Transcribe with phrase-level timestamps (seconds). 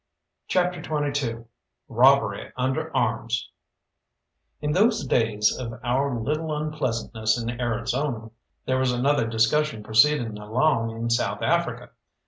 [0.47, 1.43] CHAPTER XXII
[1.87, 3.51] ROBBERY UNDER ARMS
[4.59, 8.31] In those days of our little unpleasantness in Arizona
[8.65, 11.91] there was another discussion proceeding along in South Africa.